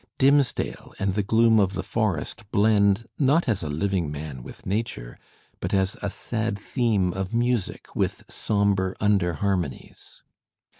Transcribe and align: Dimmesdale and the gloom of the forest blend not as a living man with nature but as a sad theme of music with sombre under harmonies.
Dimmesdale 0.17 0.95
and 0.97 1.13
the 1.13 1.21
gloom 1.21 1.59
of 1.59 1.75
the 1.75 1.83
forest 1.83 2.51
blend 2.51 3.07
not 3.19 3.47
as 3.47 3.61
a 3.61 3.69
living 3.69 4.11
man 4.11 4.41
with 4.41 4.65
nature 4.65 5.19
but 5.59 5.75
as 5.75 5.95
a 6.01 6.09
sad 6.09 6.57
theme 6.57 7.13
of 7.13 7.35
music 7.35 7.95
with 7.95 8.23
sombre 8.27 8.95
under 8.99 9.33
harmonies. 9.35 10.23